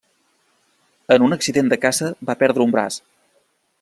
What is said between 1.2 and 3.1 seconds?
un accident de caça va perdre un braç.